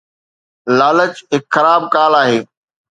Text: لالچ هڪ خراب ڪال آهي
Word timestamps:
لالچ 0.77 1.15
هڪ 1.31 1.43
خراب 1.53 1.81
ڪال 1.95 2.13
آهي 2.21 2.39